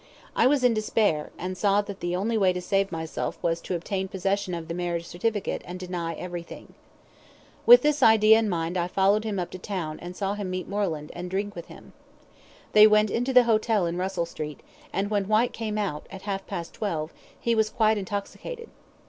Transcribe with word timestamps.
I 0.35 0.47
was 0.47 0.63
in 0.63 0.73
despair, 0.73 1.29
and 1.37 1.55
saw 1.55 1.81
that 1.83 1.99
the 1.99 2.15
only 2.15 2.35
way 2.35 2.53
to 2.53 2.59
save 2.59 2.91
myself 2.91 3.37
was 3.43 3.61
to 3.61 3.75
obtain 3.75 4.07
possession 4.07 4.55
of 4.55 4.67
the 4.67 4.73
marriage 4.73 5.05
certificate 5.05 5.61
and 5.63 5.79
deny 5.79 6.15
everything. 6.15 6.73
With 7.67 7.83
this 7.83 8.01
idea 8.01 8.39
in 8.39 8.49
my 8.49 8.65
mind 8.65 8.77
I 8.79 8.87
followed 8.87 9.25
him 9.25 9.37
up 9.37 9.51
to 9.51 9.59
town 9.59 9.99
and 9.99 10.15
saw 10.15 10.33
him 10.33 10.49
meet 10.49 10.67
Moreland, 10.67 11.11
and 11.13 11.29
drink 11.29 11.53
with 11.55 11.67
him. 11.67 11.93
They 12.73 12.87
went 12.87 13.11
into 13.11 13.31
the 13.31 13.43
hotel 13.43 13.85
in 13.85 13.95
Russell 13.97 14.25
Street, 14.25 14.61
and 14.91 15.11
when 15.11 15.25
Whyte 15.27 15.53
came 15.53 15.77
out, 15.77 16.07
at 16.09 16.23
half 16.23 16.47
past 16.47 16.73
twelve, 16.73 17.13
he 17.39 17.53
was 17.53 17.69
quite 17.69 17.99
intoxicated. 17.99 18.69